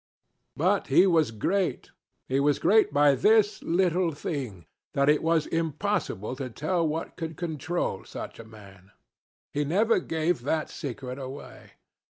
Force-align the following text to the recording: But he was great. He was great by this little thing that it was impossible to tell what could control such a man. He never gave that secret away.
But 0.57 0.87
he 0.87 1.05
was 1.05 1.29
great. 1.29 1.91
He 2.27 2.39
was 2.39 2.57
great 2.57 2.91
by 2.91 3.13
this 3.13 3.61
little 3.61 4.13
thing 4.13 4.65
that 4.93 5.09
it 5.09 5.21
was 5.21 5.45
impossible 5.45 6.35
to 6.37 6.49
tell 6.49 6.87
what 6.87 7.15
could 7.15 7.37
control 7.37 8.03
such 8.03 8.39
a 8.39 8.43
man. 8.43 8.89
He 9.53 9.63
never 9.63 9.99
gave 9.99 10.41
that 10.41 10.71
secret 10.71 11.19
away. 11.19 11.73